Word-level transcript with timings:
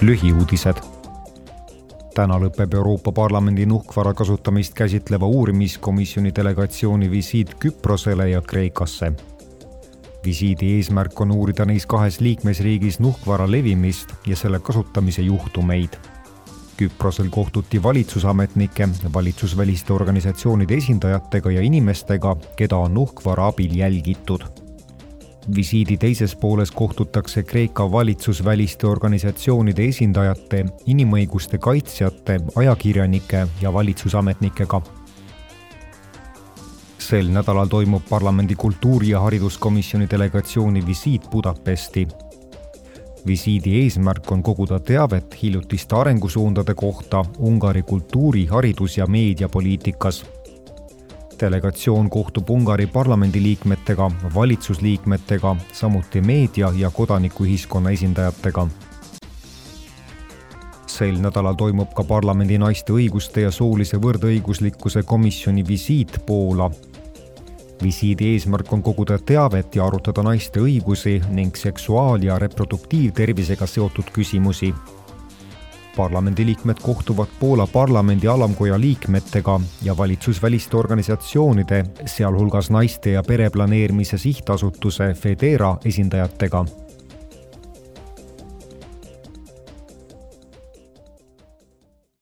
lühiuudised. 0.00 0.78
täna 2.14 2.36
lõpeb 2.38 2.74
Euroopa 2.74 3.12
Parlamendi 3.12 3.66
nuhkvara 3.66 4.12
kasutamist 4.14 4.74
käsitleva 4.74 5.26
uurimiskomisjoni 5.26 6.32
delegatsiooni 6.34 7.10
visiit 7.10 7.54
Küprosele 7.54 8.28
ja 8.28 8.40
Kreekasse. 8.42 9.12
visiidi 10.24 10.74
eesmärk 10.76 11.20
on 11.20 11.30
uurida 11.30 11.64
neis 11.64 11.86
kahes 11.86 12.20
liikmesriigis 12.20 13.00
nuhkvara 13.00 13.50
levimist 13.50 14.14
ja 14.26 14.36
selle 14.36 14.60
kasutamise 14.60 15.22
juhtumeid 15.22 15.98
Küprosel 16.76 17.28
kohtuti 17.30 17.82
valitsusametnike, 17.82 18.88
valitsusväliste 19.14 19.92
organisatsioonide 19.92 20.74
esindajatega 20.74 21.50
ja 21.50 21.60
inimestega, 21.60 22.36
keda 22.56 22.76
on 22.76 22.94
nuhkvara 22.94 23.46
abil 23.46 23.76
jälgitud 23.76 24.67
visiidi 25.54 25.96
teises 25.96 26.36
pooles 26.36 26.70
kohtutakse 26.70 27.42
Kreeka 27.42 27.92
valitsusväliste 27.92 28.86
organisatsioonide 28.86 29.84
esindajate, 29.88 30.64
inimõiguste 30.86 31.58
kaitsjate, 31.58 32.40
ajakirjanike 32.56 33.46
ja 33.62 33.72
valitsusametnikega. 33.72 34.82
sel 37.08 37.28
nädalal 37.32 37.66
toimub 37.66 38.02
parlamendi 38.08 38.54
kultuuri- 38.54 39.08
ja 39.08 39.20
hariduskomisjoni 39.20 40.06
delegatsiooni 40.10 40.86
visiit 40.86 41.30
Budapesti. 41.30 42.08
visiidi 43.26 43.82
eesmärk 43.82 44.32
on 44.32 44.42
koguda 44.42 44.80
teavet 44.80 45.42
hiljutiste 45.42 45.96
arengusuundade 45.96 46.74
kohta 46.74 47.24
Ungari 47.38 47.82
kultuuri, 47.82 48.46
haridus 48.46 48.98
ja 48.98 49.06
meediapoliitikas 49.06 50.24
delegatsioon 51.40 52.10
kohtub 52.10 52.50
Ungari 52.50 52.86
parlamendiliikmetega, 52.86 54.10
valitsusliikmetega, 54.34 55.56
samuti 55.72 56.20
meedia 56.20 56.72
ja 56.76 56.90
kodanikuühiskonna 56.90 57.90
esindajatega. 57.90 58.68
sel 60.98 61.20
nädalal 61.22 61.54
toimub 61.54 61.92
ka 61.94 62.02
parlamendi 62.04 62.56
naiste 62.58 62.92
õiguste 62.92 63.44
ja 63.44 63.50
soolise 63.54 64.00
võrdõiguslikkuse 64.02 65.02
komisjoni 65.02 65.66
visiit 65.68 66.18
Poola. 66.26 66.70
visiidi 67.82 68.32
eesmärk 68.32 68.72
on 68.72 68.82
koguda 68.82 69.18
teavet 69.18 69.76
ja 69.76 69.86
arutada 69.86 70.22
naiste 70.22 70.60
õigusi 70.60 71.22
ning 71.30 71.56
seksuaal- 71.56 72.24
ja 72.24 72.38
reproduktiivtervisega 72.38 73.66
seotud 73.66 74.10
küsimusi 74.12 74.74
parlamendiliikmed 75.98 76.76
kohtuvad 76.82 77.26
Poola 77.40 77.66
parlamendi 77.66 78.28
alamkoja 78.28 78.80
liikmetega 78.80 79.60
ja 79.82 79.96
valitsusväliste 79.96 80.76
organisatsioonide, 80.76 81.84
sealhulgas 82.06 82.70
naiste 82.70 83.10
ja 83.10 83.22
pereplaneerimise 83.22 84.18
sihtasutuse 84.18 85.14
Federa 85.14 85.76
esindajatega 85.84 86.64